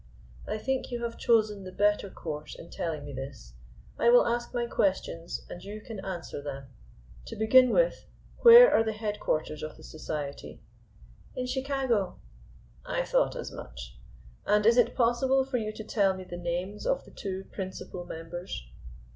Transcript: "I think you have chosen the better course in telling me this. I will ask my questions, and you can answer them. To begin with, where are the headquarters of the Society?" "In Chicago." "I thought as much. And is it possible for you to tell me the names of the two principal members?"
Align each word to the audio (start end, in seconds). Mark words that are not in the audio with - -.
"I 0.47 0.57
think 0.57 0.89
you 0.89 1.03
have 1.03 1.19
chosen 1.19 1.63
the 1.63 1.71
better 1.71 2.09
course 2.09 2.55
in 2.55 2.71
telling 2.71 3.05
me 3.05 3.13
this. 3.13 3.53
I 3.99 4.09
will 4.09 4.25
ask 4.25 4.51
my 4.51 4.65
questions, 4.65 5.45
and 5.47 5.63
you 5.63 5.79
can 5.79 6.03
answer 6.03 6.41
them. 6.41 6.69
To 7.27 7.35
begin 7.35 7.69
with, 7.69 8.07
where 8.39 8.73
are 8.73 8.81
the 8.81 8.93
headquarters 8.93 9.61
of 9.61 9.77
the 9.77 9.83
Society?" 9.83 10.59
"In 11.35 11.45
Chicago." 11.45 12.17
"I 12.83 13.03
thought 13.05 13.35
as 13.35 13.51
much. 13.51 13.95
And 14.43 14.65
is 14.65 14.75
it 14.75 14.95
possible 14.95 15.45
for 15.45 15.57
you 15.57 15.71
to 15.73 15.83
tell 15.83 16.15
me 16.15 16.23
the 16.23 16.35
names 16.35 16.87
of 16.87 17.05
the 17.05 17.11
two 17.11 17.43
principal 17.51 18.03
members?" 18.03 18.67